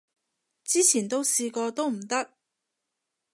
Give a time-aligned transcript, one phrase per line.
[0.63, 2.31] 之前都試過都唔得